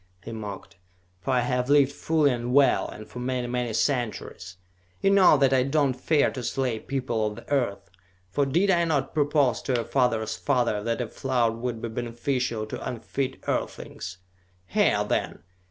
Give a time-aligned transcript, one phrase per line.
[0.23, 0.77] he mocked.
[1.19, 4.57] "For I have lived fully and well, and for many, many centuries!
[4.99, 7.87] You know that I do not fear to slay people of the Earth,
[8.31, 12.65] for did I not propose to your father's father that a flood would be beneficial
[12.65, 14.17] to unfit earthlings?
[14.65, 15.43] Hear, then!